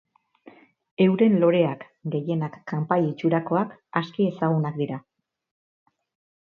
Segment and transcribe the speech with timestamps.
[1.03, 1.83] Euren loreak,
[2.15, 5.01] gehienak kanpai itxurakoak, aski ezagunak dira.